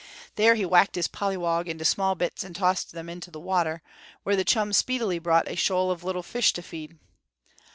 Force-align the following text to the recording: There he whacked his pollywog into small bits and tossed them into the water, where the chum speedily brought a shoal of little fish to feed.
There 0.35 0.55
he 0.55 0.65
whacked 0.65 0.95
his 0.95 1.07
pollywog 1.07 1.67
into 1.67 1.85
small 1.85 2.15
bits 2.15 2.43
and 2.43 2.55
tossed 2.55 2.91
them 2.91 3.07
into 3.07 3.29
the 3.29 3.39
water, 3.39 3.83
where 4.23 4.35
the 4.35 4.43
chum 4.43 4.73
speedily 4.73 5.19
brought 5.19 5.47
a 5.47 5.55
shoal 5.55 5.91
of 5.91 6.03
little 6.03 6.23
fish 6.23 6.53
to 6.53 6.63
feed. 6.63 6.97